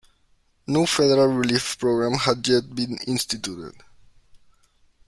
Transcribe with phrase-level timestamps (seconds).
[0.65, 3.83] No federal relief program had yet been instituted.